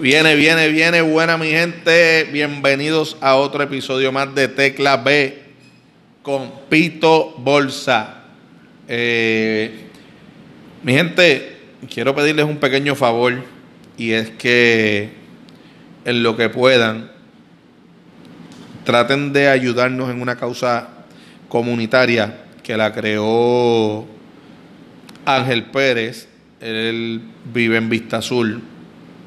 [0.00, 2.24] Viene, viene, viene, buena mi gente.
[2.32, 5.38] Bienvenidos a otro episodio más de Tecla B
[6.22, 8.24] con Pito Bolsa.
[8.88, 9.88] Eh,
[10.82, 11.58] mi gente,
[11.92, 13.44] quiero pedirles un pequeño favor
[13.98, 15.10] y es que
[16.06, 17.12] en lo que puedan
[18.84, 20.88] traten de ayudarnos en una causa
[21.48, 24.06] comunitaria que la creó
[25.26, 26.28] Ángel Pérez.
[26.60, 27.20] Él
[27.52, 28.62] vive en Vista Azul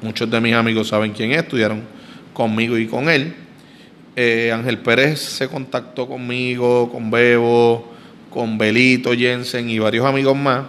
[0.02, 1.82] Muchos de mis amigos saben quién es, estudiaron
[2.32, 3.34] conmigo y con él.
[4.14, 7.92] Eh, Ángel Pérez se contactó conmigo, con Bebo,
[8.30, 10.64] con Belito Jensen y varios amigos más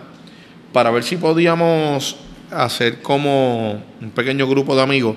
[0.71, 2.17] para ver si podíamos
[2.51, 5.15] hacer como un pequeño grupo de amigos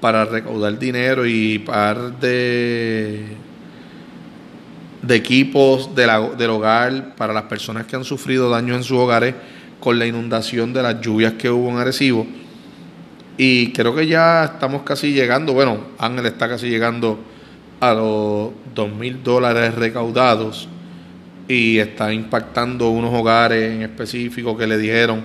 [0.00, 3.24] para recaudar dinero y par de,
[5.08, 9.34] equipos del hogar para las personas que han sufrido daños en sus hogares
[9.80, 12.26] con la inundación de las lluvias que hubo en Arecibo
[13.36, 17.18] y creo que ya estamos casi llegando, bueno, Ángel está casi llegando
[17.80, 20.68] a los dos mil dólares recaudados
[21.48, 25.24] y está impactando unos hogares en específico que le dijeron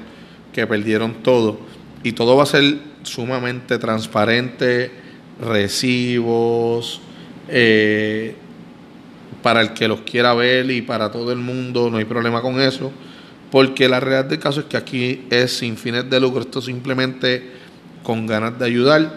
[0.51, 1.59] que perdieron todo.
[2.03, 4.91] Y todo va a ser sumamente transparente,
[5.39, 6.99] recibos,
[7.47, 8.35] eh,
[9.41, 12.59] para el que los quiera ver y para todo el mundo, no hay problema con
[12.59, 12.91] eso,
[13.51, 17.66] porque la realidad del caso es que aquí es sin fines de lucro, esto simplemente
[18.07, 19.11] con ganas de ayudar.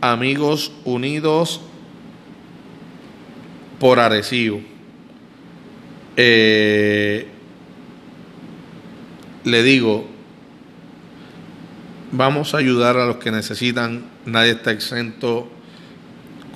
[0.00, 1.60] Amigos Unidos
[3.78, 4.60] por Arecibo.
[6.16, 7.28] Eh,
[9.44, 10.08] le digo,
[12.10, 15.48] vamos a ayudar a los que necesitan, nadie está exento,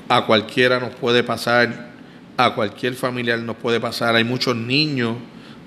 [0.09, 1.93] a cualquiera nos puede pasar,
[2.37, 5.15] a cualquier familiar nos puede pasar, hay muchos niños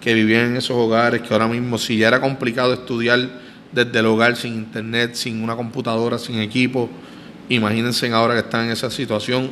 [0.01, 4.05] que vivían en esos hogares que ahora mismo si ya era complicado estudiar, desde el
[4.05, 6.89] hogar, sin internet, sin una computadora, sin equipo.
[7.49, 9.51] Imagínense ahora que están en esa situación.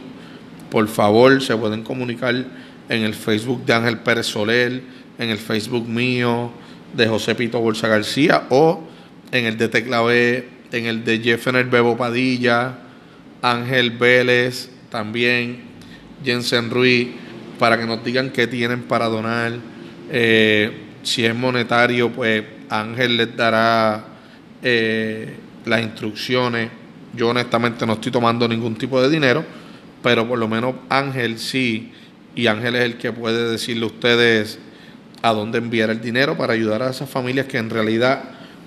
[0.70, 2.36] Por favor, se pueden comunicar
[2.90, 4.81] en el Facebook de Ángel Pérez Soler,
[5.18, 6.52] en el Facebook mío
[6.94, 8.84] de José Pito Bolsa García o
[9.31, 12.80] en el de Tecla B, en el de Jeffener Bebo Padilla,
[13.41, 15.62] Ángel Vélez, también
[16.24, 17.09] Jensen Ruiz,
[17.59, 19.53] para que nos digan qué tienen para donar.
[20.12, 20.72] Eh,
[21.03, 24.06] si es monetario, pues Ángel les dará
[24.69, 25.33] eh,
[25.66, 26.69] las instrucciones.
[27.16, 29.45] Yo honestamente no estoy tomando ningún tipo de dinero,
[30.03, 31.94] pero por lo menos Ángel sí,
[32.35, 34.59] y Ángel es el que puede decirle a ustedes
[35.22, 38.23] a dónde enviar el dinero para ayudar a esas familias que en realidad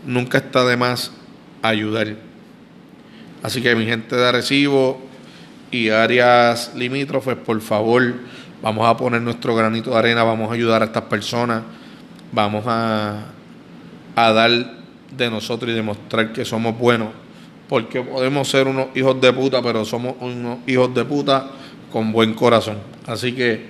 [0.07, 1.13] nunca está de más
[1.61, 2.17] ayudar.
[3.43, 5.07] Así que mi gente de Arecibo
[5.71, 8.15] y áreas limítrofes, por favor,
[8.63, 11.63] vamos a poner nuestro granito de arena, vamos a ayudar a estas personas,
[12.33, 13.27] vamos a
[14.17, 14.80] a dar
[15.17, 17.09] de nosotros y demostrar que somos buenos.
[17.69, 21.51] Porque podemos ser unos hijos de puta, pero somos unos hijos de puta
[21.93, 22.79] con buen corazón.
[23.07, 23.67] Así que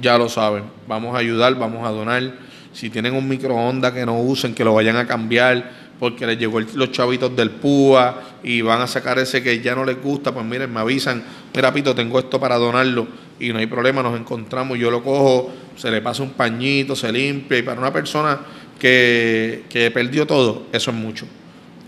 [0.00, 0.64] ya lo saben.
[0.88, 2.34] Vamos a ayudar, vamos a donar.
[2.72, 6.60] Si tienen un microondas que no usen, que lo vayan a cambiar porque les llegó
[6.60, 10.44] los chavitos del PUA y van a sacar ese que ya no les gusta, pues
[10.44, 11.24] miren, me avisan,
[11.54, 13.06] mira Pito, tengo esto para donarlo
[13.40, 17.10] y no hay problema, nos encontramos, yo lo cojo, se le pasa un pañito, se
[17.12, 18.38] limpia y para una persona
[18.78, 21.26] que, que perdió todo, eso es mucho.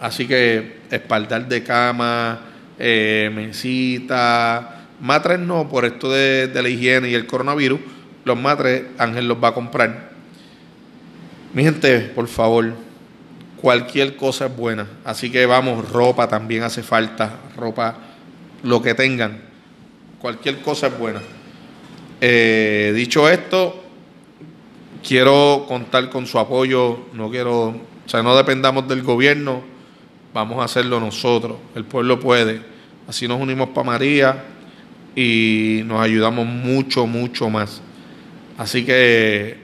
[0.00, 2.41] Así que espaldar de cama,
[2.78, 7.81] eh, mesita, matres no, por esto de, de, la higiene y el coronavirus,
[8.25, 10.10] los matres Ángel los va a comprar.
[11.53, 12.75] Mi gente, por favor,
[13.60, 14.87] cualquier cosa es buena.
[15.05, 17.97] Así que vamos, ropa también hace falta, ropa,
[18.62, 19.41] lo que tengan,
[20.20, 21.20] cualquier cosa es buena.
[22.20, 23.84] Eh, dicho esto,
[25.07, 27.77] quiero contar con su apoyo, no quiero, o
[28.07, 29.63] sea, no dependamos del gobierno,
[30.35, 32.61] vamos a hacerlo nosotros, el pueblo puede.
[33.07, 34.45] Así nos unimos para María
[35.17, 37.81] y nos ayudamos mucho, mucho más.
[38.59, 39.57] Así que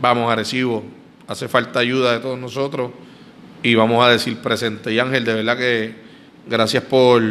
[0.00, 0.82] vamos a Recibo,
[1.28, 2.90] hace falta ayuda de todos nosotros
[3.62, 4.92] y vamos a decir presente.
[4.92, 5.94] Y Ángel, de verdad que
[6.46, 7.22] gracias por,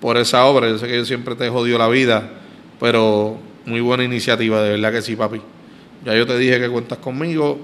[0.00, 2.30] por esa obra, yo sé que yo siempre te he jodido la vida,
[2.78, 5.40] pero muy buena iniciativa, de verdad que sí, papi.
[6.04, 7.58] Ya yo te dije que cuentas conmigo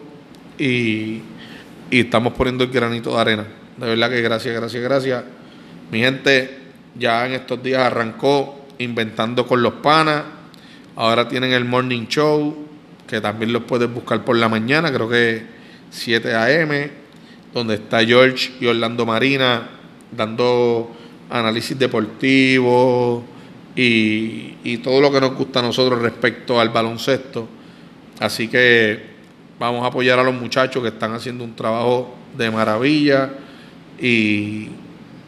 [0.58, 1.20] y,
[1.90, 3.46] estamos poniendo el granito de arena.
[3.76, 5.24] De verdad que gracias, gracias, gracias.
[5.90, 6.58] Mi gente
[6.98, 10.22] ya en estos días arrancó inventando con los panas.
[10.96, 12.56] Ahora tienen el morning show,
[13.06, 15.44] que también los puedes buscar por la mañana, creo que
[15.90, 16.90] 7 a.m.,
[17.52, 19.68] donde está George y Orlando Marina
[20.12, 20.96] dando
[21.28, 23.24] análisis deportivo
[23.76, 27.59] y, y todo lo que nos gusta a nosotros respecto al baloncesto.
[28.20, 29.02] Así que
[29.58, 33.30] vamos a apoyar a los muchachos que están haciendo un trabajo de maravilla
[33.98, 34.68] y,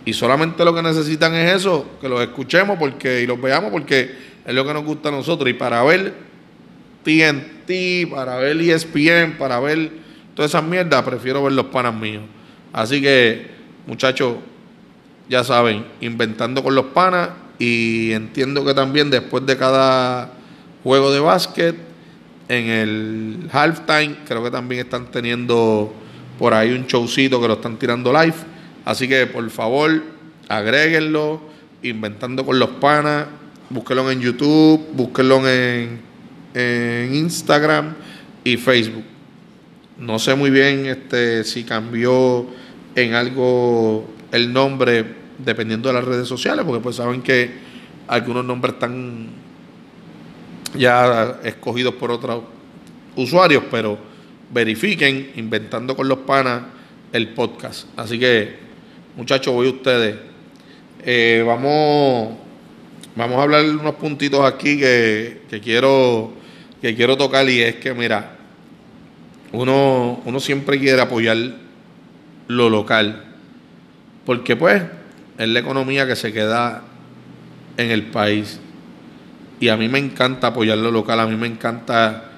[0.05, 4.11] Y solamente lo que necesitan es eso, que los escuchemos porque, y los veamos porque
[4.45, 5.49] es lo que nos gusta a nosotros.
[5.49, 6.13] Y para ver
[7.05, 9.91] TNT, para ver ESPN, para ver
[10.35, 12.25] todas esas mierdas, prefiero ver los panas míos.
[12.73, 13.47] Así que,
[13.87, 14.37] muchachos,
[15.29, 20.33] ya saben, inventando con los panas y entiendo que también después de cada
[20.83, 21.92] juego de básquet,
[22.49, 25.93] en el halftime, creo que también están teniendo
[26.39, 28.35] por ahí un showcito que lo están tirando live.
[28.85, 30.03] Así que por favor,
[30.49, 31.41] agréguenlo,
[31.83, 33.27] inventando con los panas,
[33.71, 36.01] búsquenlo en YouTube, búsquenlo en,
[36.55, 37.95] en Instagram
[38.45, 39.05] y Facebook.
[39.99, 42.47] No sé muy bien este, si cambió
[42.95, 47.51] en algo el nombre dependiendo de las redes sociales, porque pues saben que
[48.09, 49.42] algunos nombres están
[50.75, 52.43] ya escogidos por otros
[53.17, 53.99] usuarios, pero
[54.51, 56.63] verifiquen inventando con los panas
[57.13, 57.87] el podcast.
[57.97, 58.57] Así que,
[59.17, 60.17] muchachos, voy a ustedes.
[61.05, 62.37] Eh, vamos,
[63.17, 66.33] vamos a hablar unos puntitos aquí que, que, quiero,
[66.81, 68.37] que quiero tocar y es que, mira,
[69.53, 71.37] uno, uno siempre quiere apoyar
[72.49, 73.25] lo local,
[74.25, 74.83] porque pues
[75.39, 76.83] es la economía que se queda
[77.77, 78.61] en el país.
[79.63, 82.31] Y a mí me encanta apoyar lo local, a mí me encanta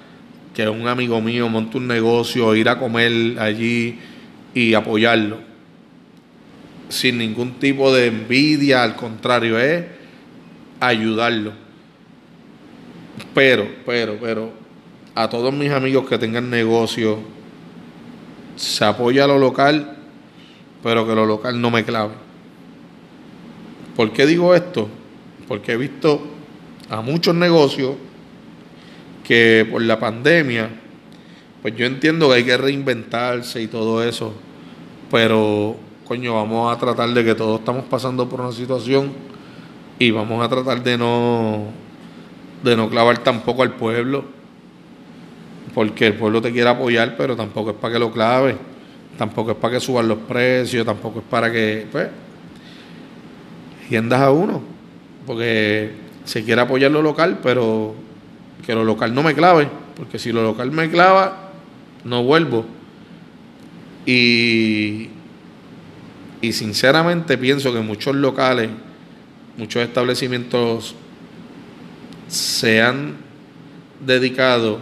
[0.52, 3.98] que un amigo mío monte un negocio, ir a comer allí
[4.52, 5.38] y apoyarlo.
[6.90, 9.86] Sin ningún tipo de envidia, al contrario, es
[10.80, 11.54] ayudarlo.
[13.32, 14.52] Pero, pero, pero,
[15.14, 17.20] a todos mis amigos que tengan negocio,
[18.54, 19.96] se apoya lo local,
[20.82, 22.12] pero que lo local no me clave.
[23.96, 24.90] ¿Por qué digo esto?
[25.48, 26.33] Porque he visto
[26.90, 27.94] a muchos negocios
[29.24, 30.68] que por la pandemia,
[31.62, 34.34] pues yo entiendo que hay que reinventarse y todo eso,
[35.10, 39.12] pero coño, vamos a tratar de que todos estamos pasando por una situación
[39.98, 41.68] y vamos a tratar de no
[42.62, 44.24] de no clavar tampoco al pueblo,
[45.74, 48.56] porque el pueblo te quiere apoyar, pero tampoco es para que lo clave,
[49.18, 52.08] tampoco es para que suban los precios, tampoco es para que, pues,
[53.88, 54.62] tiendas a uno,
[55.26, 57.94] porque se quiere apoyar lo local, pero
[58.64, 61.50] que lo local no me clave, porque si lo local me clava,
[62.04, 62.64] no vuelvo.
[64.06, 65.10] Y,
[66.52, 68.68] sinceramente pienso que muchos locales,
[69.56, 70.94] muchos establecimientos
[72.28, 73.14] se han
[74.04, 74.78] dedicado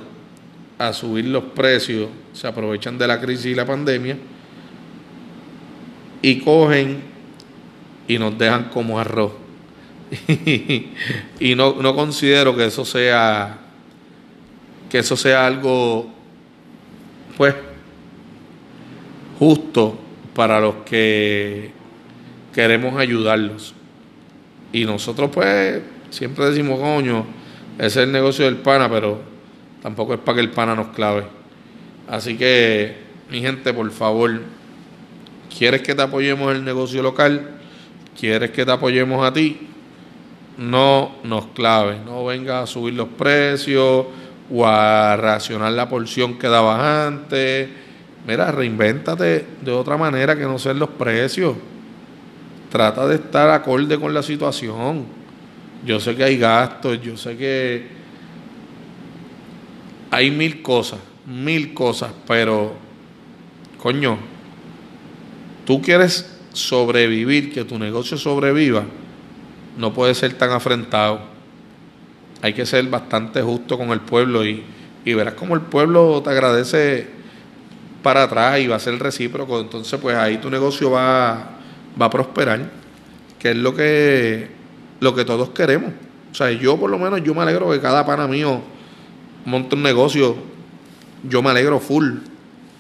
[0.78, 4.16] a subir los precios, se aprovechan de la crisis y la pandemia
[6.20, 7.02] y cogen
[8.08, 9.32] y nos dejan como arroz.
[11.40, 13.62] y no, no considero que eso sea
[14.92, 16.06] que eso sea algo,
[17.38, 17.54] pues,
[19.38, 19.98] justo
[20.34, 21.70] para los que
[22.52, 23.74] queremos ayudarlos.
[24.70, 25.80] Y nosotros, pues,
[26.10, 27.24] siempre decimos, coño,
[27.78, 29.18] ese es el negocio del pana, pero
[29.82, 31.24] tampoco es para que el pana nos clave.
[32.06, 32.94] Así que,
[33.30, 34.42] mi gente, por favor,
[35.56, 37.48] ¿quieres que te apoyemos el negocio local?
[38.20, 39.68] ¿Quieres que te apoyemos a ti?
[40.58, 44.06] No nos clave, no venga a subir los precios
[44.50, 47.68] o a racionar la porción que dabas antes.
[48.26, 51.56] Mira, reinvéntate de otra manera que no sean los precios.
[52.70, 55.04] Trata de estar acorde con la situación.
[55.84, 57.86] Yo sé que hay gastos, yo sé que
[60.10, 62.74] hay mil cosas, mil cosas, pero
[63.78, 64.18] coño,
[65.64, 68.84] tú quieres sobrevivir, que tu negocio sobreviva,
[69.76, 71.32] no puedes ser tan afrentado
[72.42, 74.64] hay que ser bastante justo con el pueblo y,
[75.04, 77.06] verás como el pueblo te agradece
[78.02, 79.60] para atrás y va a ser recíproco.
[79.60, 81.58] Entonces, pues ahí tu negocio va,
[82.00, 82.68] va a prosperar,
[83.38, 84.50] que es lo que,
[84.98, 85.92] lo que todos queremos.
[86.32, 88.60] O sea, yo por lo menos yo me alegro que cada pana mío
[89.44, 90.34] monte un negocio.
[91.22, 92.14] Yo me alegro full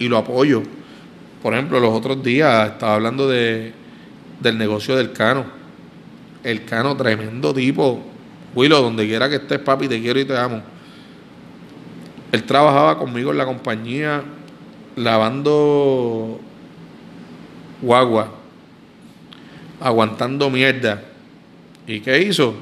[0.00, 0.64] y lo apoyo.
[1.40, 3.72] Por ejemplo, los otros días estaba hablando de,
[4.40, 5.61] del negocio del Cano.
[6.42, 8.02] El Cano, tremendo tipo
[8.54, 10.62] Willow, donde quiera que estés, papi, te quiero y te amo.
[12.32, 14.22] Él trabajaba conmigo en la compañía
[14.96, 16.40] lavando
[17.80, 18.30] guagua,
[19.80, 21.02] aguantando mierda.
[21.86, 22.54] ¿Y qué hizo?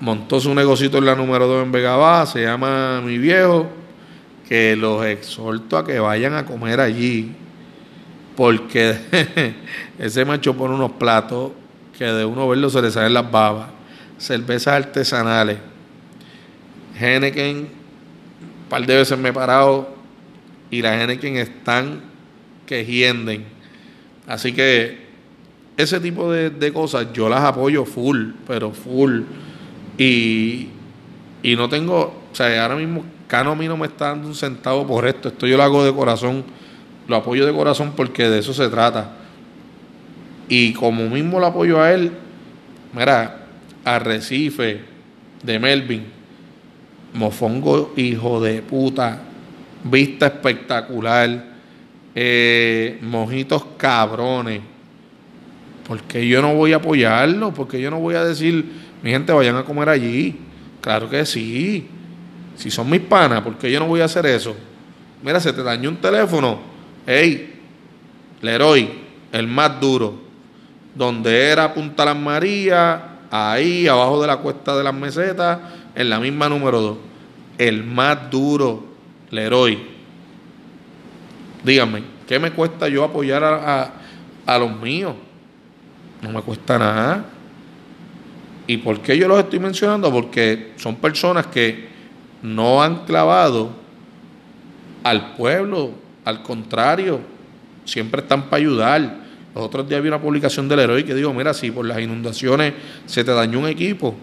[0.00, 3.68] Montó su negocito en la número 2 en Vega se llama Mi Viejo,
[4.48, 7.32] que los exhorto a que vayan a comer allí,
[8.36, 8.96] porque
[9.98, 11.52] ese macho pone unos platos
[11.98, 13.68] que de uno verlo se le salen las babas
[14.18, 15.58] cervezas artesanales.
[16.98, 19.88] Henneken, un par de veces me he parado
[20.70, 22.00] y las Henneken están
[22.66, 23.44] que hienden.
[24.26, 25.08] Así que
[25.76, 29.22] ese tipo de, cosas yo las apoyo full, pero full.
[29.96, 30.68] Y,
[31.42, 34.34] y no tengo, o sea, ahora mismo Cano a mí no me está dando un
[34.34, 36.44] centavo por esto, esto yo lo hago de corazón,
[37.06, 39.16] lo apoyo de corazón porque de eso se trata.
[40.48, 42.10] Y como mismo lo apoyo a él,
[42.92, 43.46] mira,
[43.84, 44.80] Arrecife
[45.42, 46.04] de Melvin,
[47.14, 49.22] Mofongo, hijo de puta,
[49.84, 51.44] vista espectacular,
[52.14, 54.60] eh, mojitos cabrones.
[55.86, 58.64] Porque yo no voy a apoyarlo, porque yo no voy a decir,
[59.02, 60.36] mi gente, vayan a comer allí.
[60.80, 61.86] Claro que sí.
[62.56, 64.54] Si son mis panas, porque yo no voy a hacer eso?
[65.22, 66.58] Mira, se te dañó un teléfono.
[67.06, 67.54] Hey,
[68.42, 68.88] Leroy,
[69.32, 70.27] el más duro.
[70.94, 75.58] Donde era Punta Las Marías, ahí abajo de la cuesta de las mesetas,
[75.94, 76.98] en la misma número 2.
[77.58, 78.84] El más duro,
[79.30, 79.78] Leroy.
[81.64, 83.92] Díganme, ¿qué me cuesta yo apoyar a,
[84.46, 85.14] a los míos?
[86.22, 87.24] No me cuesta nada.
[88.66, 90.10] ¿Y por qué yo los estoy mencionando?
[90.12, 91.88] Porque son personas que
[92.42, 93.70] no han clavado
[95.02, 95.92] al pueblo,
[96.24, 97.20] al contrario,
[97.84, 99.27] siempre están para ayudar.
[99.58, 102.74] Los otros días vi una publicación del héroe que dijo, mira, si por las inundaciones
[103.06, 104.14] se te dañó un equipo,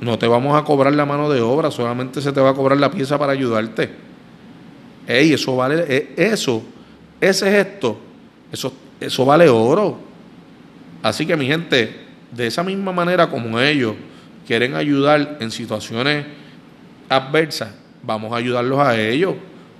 [0.00, 2.78] no te vamos a cobrar la mano de obra, solamente se te va a cobrar
[2.78, 3.90] la pieza para ayudarte.
[5.04, 6.62] Ey, eso vale, e, eso,
[7.20, 7.98] ese gesto,
[8.52, 9.98] eso, eso vale oro.
[11.02, 11.96] Así que mi gente,
[12.30, 13.96] de esa misma manera como ellos
[14.46, 16.24] quieren ayudar en situaciones
[17.08, 19.34] adversa, vamos a ayudarlos a ellos.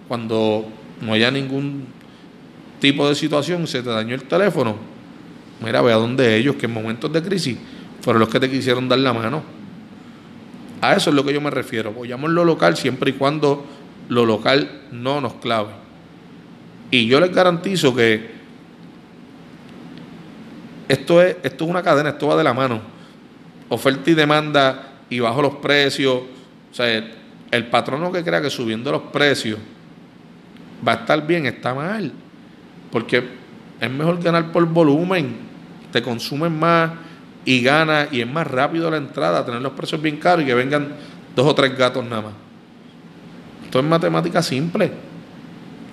[0.09, 0.67] Cuando
[1.01, 1.87] no haya ningún
[2.81, 4.77] tipo de situación, se te dañó el teléfono,
[5.65, 7.59] mira, ve a donde ellos, que en momentos de crisis
[8.01, 9.43] fueron los que te quisieron dar la mano.
[10.81, 11.91] A eso es lo que yo me refiero.
[11.91, 13.67] Apoyamos lo local siempre y cuando
[14.09, 15.71] lo local no nos clave.
[16.91, 18.39] Y yo les garantizo que
[20.89, 22.81] esto es, esto es una cadena, esto va de la mano.
[23.69, 26.23] Oferta y demanda y bajo los precios.
[26.71, 27.05] O sea,
[27.51, 29.59] el patrono que crea que subiendo los precios
[30.87, 32.13] va a estar bien, está mal.
[32.91, 33.25] Porque
[33.81, 35.37] es mejor ganar por volumen,
[35.93, 36.91] te consumen más
[37.45, 40.55] y gana y es más rápido la entrada, tener los precios bien caros y que
[40.55, 40.89] vengan
[41.35, 42.33] dos o tres gatos nada más.
[43.65, 44.91] Esto es matemática simple.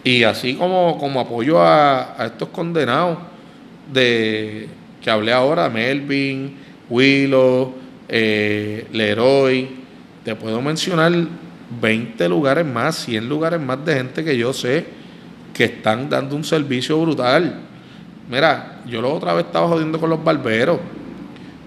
[0.04, 3.18] Y así como, como apoyo a, estos condenados
[3.92, 4.70] de
[5.02, 6.56] que hablé ahora, Melvin,
[6.90, 7.74] Willow,
[8.08, 9.70] eh, Leroy,
[10.24, 11.12] te puedo mencionar
[11.82, 14.86] 20 lugares más, 100 lugares más de gente que yo sé
[15.56, 17.62] que están dando un servicio brutal.
[18.30, 20.80] Mira, yo la otra vez estaba jodiendo con los barberos,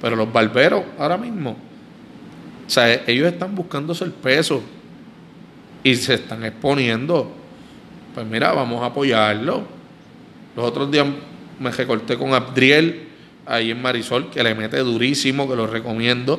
[0.01, 1.53] pero los barberos ahora mismo,
[2.67, 4.63] o sea, ellos están buscándose el peso
[5.83, 7.33] y se están exponiendo.
[8.15, 9.63] Pues mira, vamos a apoyarlo.
[10.55, 11.07] Los otros días
[11.59, 13.09] me recorté con Abdriel
[13.47, 16.39] ahí en Marisol, que le mete durísimo, que lo recomiendo.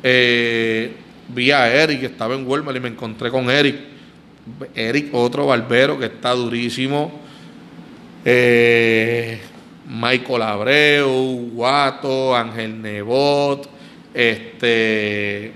[0.00, 0.94] Eh,
[1.34, 3.91] vi a Eric, estaba en Walmart y me encontré con Eric.
[4.74, 7.20] Eric, otro barbero que está durísimo.
[8.24, 9.40] Eh,
[9.88, 13.68] Michael Abreu, Guato, Ángel Nebot,
[14.14, 15.52] este.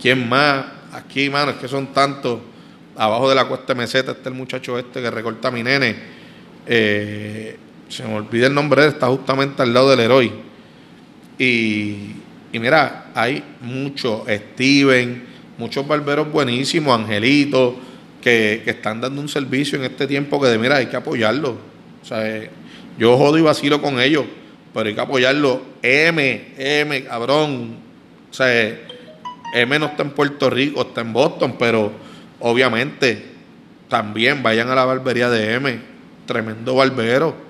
[0.00, 0.66] ¿Quién más?
[0.92, 2.40] Aquí, mano, es que son tantos.
[2.96, 5.96] Abajo de la cuesta meseta está el muchacho este que recorta mi nene.
[6.66, 7.56] Eh,
[7.88, 10.32] se me olvida el nombre de está justamente al lado del héroe.
[11.38, 12.16] Y
[12.52, 15.26] y mira, hay muchos, Steven,
[15.58, 17.74] muchos barberos buenísimos, Angelitos,
[18.22, 21.58] que, están dando un servicio en este tiempo que de mira, hay que apoyarlo.
[22.02, 22.50] O sea, eh,
[22.98, 24.24] yo jodo y vacilo con ellos,
[24.72, 25.60] pero hay que apoyarlo.
[25.82, 27.76] M, M, cabrón.
[28.30, 28.80] O sea, eh,
[29.54, 31.92] M no está en Puerto Rico, está en Boston, pero
[32.40, 33.26] obviamente
[33.88, 35.80] también vayan a la barbería de M.
[36.26, 37.48] Tremendo barbero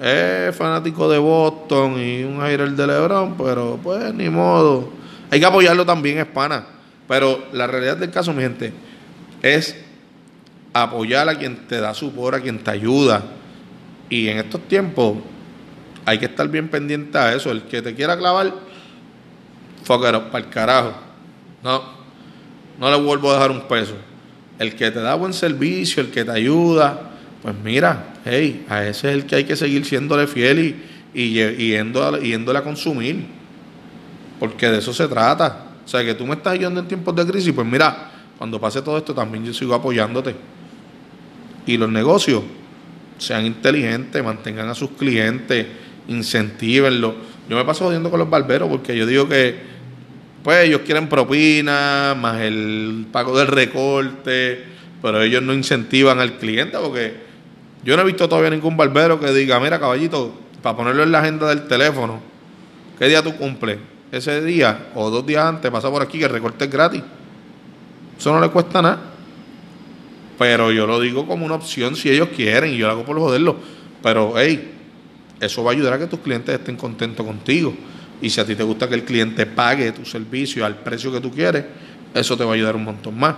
[0.00, 4.90] es fanático de Boston y un aire de LeBron, pero pues ni modo.
[5.30, 6.66] Hay que apoyarlo también, es pana.
[7.08, 8.72] Pero la realidad del caso, mi gente,
[9.42, 9.76] es
[10.72, 13.22] apoyar a quien te da support, a quien te ayuda.
[14.08, 15.16] Y en estos tiempos
[16.04, 17.50] hay que estar bien pendiente a eso.
[17.50, 18.52] El que te quiera clavar,
[19.84, 20.94] fuck para el carajo.
[21.62, 21.82] No,
[22.78, 23.94] no le vuelvo a dejar un peso.
[24.58, 27.10] El que te da buen servicio, el que te ayuda,
[27.42, 30.76] pues mira, hey, a ese es el que hay que seguir siéndole fiel
[31.14, 33.26] y, y, yéndole a consumir.
[34.38, 35.71] Porque de eso se trata.
[35.84, 38.82] O sea, que tú me estás ayudando en tiempos de crisis, pues mira, cuando pase
[38.82, 40.34] todo esto también yo sigo apoyándote.
[41.66, 42.42] Y los negocios
[43.18, 45.66] sean inteligentes, mantengan a sus clientes,
[46.08, 47.14] incentivenlos.
[47.48, 49.56] Yo me paso jodiendo con los barberos porque yo digo que,
[50.42, 54.64] pues ellos quieren propina, más el pago del recorte,
[55.00, 57.14] pero ellos no incentivan al cliente porque
[57.84, 61.20] yo no he visto todavía ningún barbero que diga, mira caballito, para ponerlo en la
[61.20, 62.20] agenda del teléfono.
[62.98, 63.78] ¿Qué día tú cumples?
[64.12, 67.02] Ese día o dos días antes pasa por aquí que el recorte es gratis.
[68.18, 69.00] Eso no le cuesta nada.
[70.38, 73.18] Pero yo lo digo como una opción si ellos quieren y yo lo hago por
[73.18, 73.56] joderlo.
[74.02, 74.70] Pero, hey,
[75.40, 77.72] eso va a ayudar a que tus clientes estén contentos contigo.
[78.20, 81.20] Y si a ti te gusta que el cliente pague tu servicio al precio que
[81.20, 81.64] tú quieres,
[82.12, 83.34] eso te va a ayudar un montón más.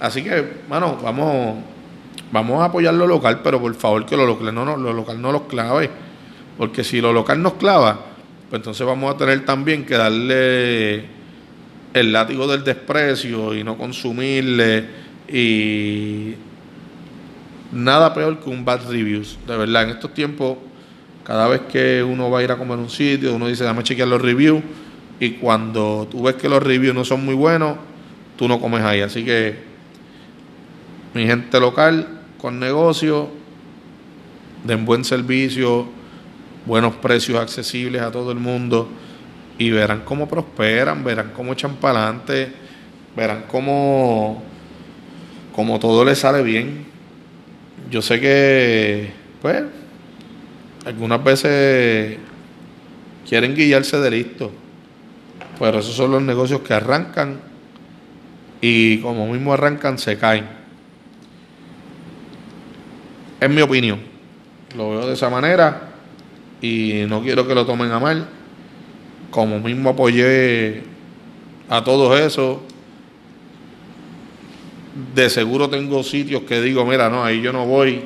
[0.00, 1.58] Así que, bueno, vamos,
[2.32, 5.30] vamos a apoyar lo local, pero por favor que lo local no, lo local no
[5.30, 5.88] los clave.
[6.58, 8.13] Porque si lo local nos clava,
[8.50, 11.04] pues entonces vamos a tener también que darle
[11.94, 14.84] el látigo del desprecio y no consumirle
[15.32, 16.34] y
[17.72, 19.38] nada peor que un bad reviews.
[19.46, 20.58] De verdad, en estos tiempos
[21.24, 24.08] cada vez que uno va a ir a comer un sitio, uno dice, dame chequear
[24.08, 24.62] los reviews.
[25.18, 27.78] Y cuando tú ves que los reviews no son muy buenos,
[28.36, 29.00] tú no comes ahí.
[29.00, 29.56] Así que
[31.14, 33.30] mi gente local con negocio,
[34.64, 35.88] den buen servicio,
[36.66, 38.88] buenos precios accesibles a todo el mundo
[39.58, 42.52] y verán cómo prosperan, verán cómo echan para adelante,
[43.16, 44.42] verán cómo,
[45.54, 46.86] cómo todo les sale bien.
[47.90, 49.62] Yo sé que, pues,
[50.84, 52.18] algunas veces
[53.28, 54.50] quieren guiarse de listo,
[55.58, 57.40] pero esos son los negocios que arrancan
[58.60, 60.46] y como mismo arrancan se caen.
[63.40, 64.00] Es mi opinión,
[64.76, 65.93] lo veo de esa manera
[66.64, 68.26] y no quiero que lo tomen a mal.
[69.30, 70.82] Como mismo apoyé
[71.68, 72.58] a todos esos,
[75.14, 78.00] de seguro tengo sitios que digo, mira, no, ahí yo no voy.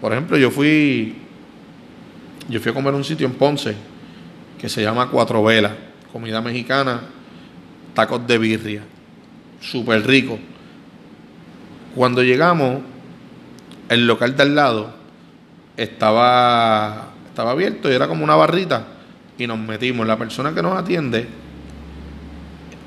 [0.00, 1.16] Por ejemplo, yo fui
[2.48, 3.74] yo fui a comer un sitio en Ponce
[4.58, 5.72] que se llama Cuatro Velas,
[6.10, 7.02] comida mexicana,
[7.92, 8.82] tacos de birria,
[9.60, 10.38] súper rico.
[11.94, 12.80] Cuando llegamos,
[13.90, 14.94] el local de al lado
[15.76, 17.07] estaba,
[17.38, 18.82] estaba abierto y era como una barrita
[19.38, 20.04] y nos metimos.
[20.04, 21.24] La persona que nos atiende,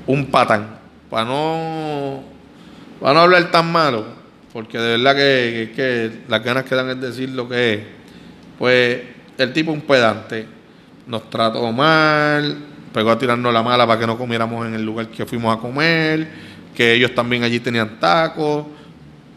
[0.06, 2.22] un patán, para no,
[3.00, 4.04] para no hablar tan malo,
[4.52, 7.80] porque de verdad que, que las ganas que dan es decir lo que es,
[8.58, 9.00] pues
[9.38, 10.46] el tipo un pedante.
[11.06, 12.54] Nos trató mal,
[12.92, 15.58] pegó a tirarnos la mala para que no comiéramos en el lugar que fuimos a
[15.58, 16.28] comer,
[16.76, 18.66] que ellos también allí tenían tacos.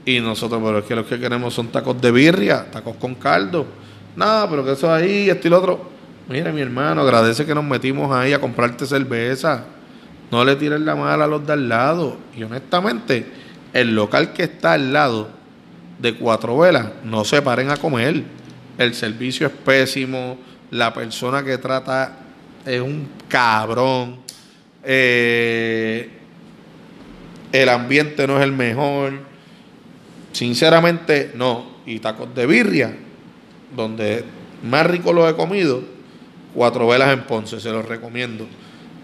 [0.03, 3.84] Y nosotros, pero es que lo que queremos son tacos de birria, tacos con caldo.
[4.15, 5.91] Nada, pero que eso ahí, esto y lo otro.
[6.27, 9.65] Mira, mi hermano, agradece que nos metimos ahí a comprarte cerveza.
[10.31, 12.17] No le tires la mala a los de al lado.
[12.35, 13.25] Y honestamente,
[13.73, 15.29] el local que está al lado
[15.99, 18.23] de Cuatro Velas, no se paren a comer
[18.77, 20.37] el servicio es pésimo,
[20.71, 22.17] la persona que trata
[22.65, 24.17] es un cabrón,
[24.83, 26.09] eh,
[27.51, 29.13] el ambiente no es el mejor.
[30.33, 31.75] Sinceramente, no.
[31.85, 32.93] Y tacos de birria,
[33.75, 34.23] donde
[34.63, 35.83] más rico lo he comido,
[36.53, 38.47] cuatro velas en Ponce, se los recomiendo.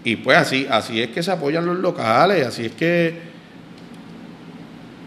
[0.04, 3.32] Y pues así, así es que se apoyan los locales, así es que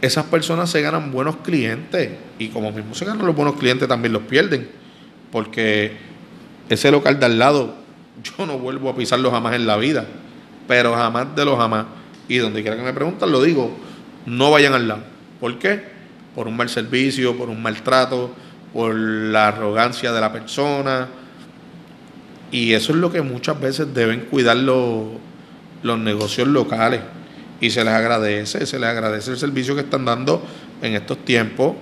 [0.02, 4.14] esas personas se ganan buenos clientes y como mismo se ganan los buenos clientes también
[4.14, 4.70] los pierden
[5.32, 5.94] porque
[6.70, 7.76] ese local de al lado
[8.24, 10.06] yo no vuelvo a pisarlo jamás en la vida
[10.68, 11.86] pero jamás de los jamás
[12.28, 13.76] y donde quiera que me preguntan lo digo
[14.26, 15.04] no vayan al lado
[15.40, 15.82] ¿por qué?
[16.36, 18.32] por un mal servicio por un maltrato
[18.76, 21.08] por la arrogancia de la persona.
[22.52, 25.06] Y eso es lo que muchas veces deben cuidar los,
[25.82, 27.00] los negocios locales.
[27.62, 30.46] Y se les agradece, se les agradece el servicio que están dando
[30.82, 31.78] en estos tiempos,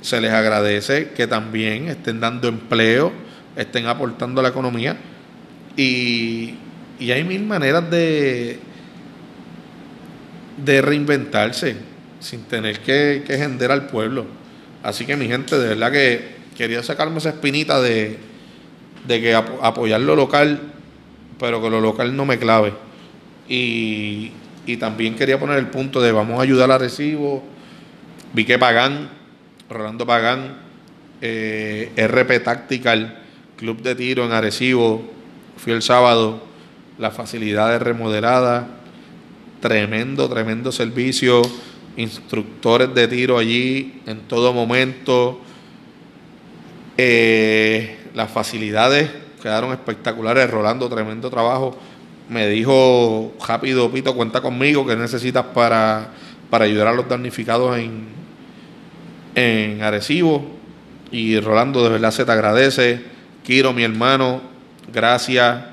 [0.00, 3.12] se les agradece que también estén dando empleo,
[3.54, 4.96] estén aportando a la economía.
[5.76, 6.54] Y,
[7.00, 8.58] hay mil maneras de,
[10.56, 11.76] de reinventarse
[12.18, 14.24] sin tener que, que gender al pueblo.
[14.84, 18.18] Así que mi gente, de verdad que quería sacarme esa espinita de,
[19.08, 20.60] de que apoyar lo local,
[21.40, 22.74] pero que lo local no me clave.
[23.48, 24.30] Y,
[24.66, 27.42] y también quería poner el punto de vamos a ayudar a Recibo.
[28.34, 29.08] Vi que Pagán,
[29.70, 30.58] Rolando Pagán,
[31.22, 33.22] eh, RP Tactical,
[33.56, 35.02] Club de Tiro en Arecibo,
[35.56, 36.42] fui el sábado,
[36.98, 38.66] las facilidades remodeladas,
[39.60, 41.40] tremendo, tremendo servicio,
[41.96, 45.40] instructores de tiro allí en todo momento,
[46.96, 49.10] eh, las facilidades
[49.42, 51.76] quedaron espectaculares, Rolando, tremendo trabajo
[52.28, 56.08] me dijo rápido, Pito, cuenta conmigo, que necesitas para,
[56.50, 58.06] para ayudar a los damnificados en,
[59.34, 60.50] en Arecibo.
[61.10, 63.02] Y Rolando, de verdad se te agradece.
[63.44, 64.40] Kiro, mi hermano,
[64.92, 65.64] gracias.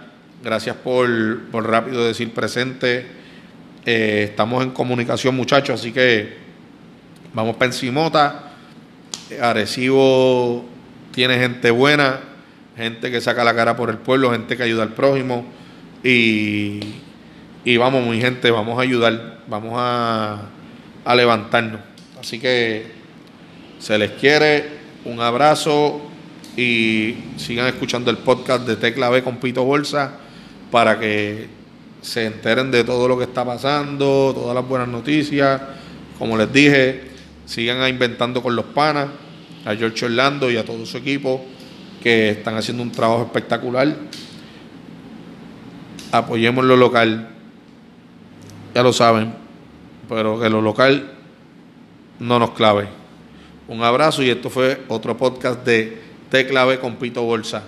[0.43, 1.07] Gracias por,
[1.51, 3.05] por rápido decir presente.
[3.85, 6.37] Eh, estamos en comunicación, muchachos, así que
[7.33, 8.51] vamos para encimota.
[9.41, 10.65] Arecibo
[11.11, 12.19] tiene gente buena.
[12.77, 15.45] gente que saca la cara por el pueblo, gente que ayuda al prójimo
[16.03, 16.79] y,
[17.63, 20.49] y vamos, mi gente, vamos a ayudar, vamos a,
[21.05, 21.81] a levantarnos.
[22.19, 22.85] Así que
[23.79, 24.69] se les quiere,
[25.05, 26.01] un abrazo
[26.55, 30.13] y sigan escuchando el podcast de Tecla B con Pito Bolsa
[30.71, 31.47] para que
[32.01, 35.61] se enteren de todo lo que está pasando, todas las buenas noticias.
[36.17, 37.11] Como les dije,
[37.45, 39.07] sigan inventando con los panas,
[39.65, 41.45] a George Orlando y a todo su equipo
[42.01, 43.95] que están haciendo un trabajo espectacular.
[46.11, 47.29] Apoyemos lo local,
[48.73, 49.33] ya lo saben,
[50.09, 51.11] pero que lo local
[52.19, 52.87] no nos clave.
[53.67, 57.63] Un abrazo y esto fue otro podcast de Te Clave con Pito Bolsa.